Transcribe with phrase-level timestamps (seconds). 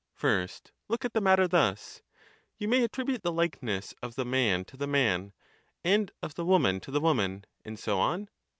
[0.15, 2.01] First look at the matter thus:
[2.57, 5.31] you may attribute the likeness of the man to the man,
[5.83, 8.27] and of the woman to the woman; and so on?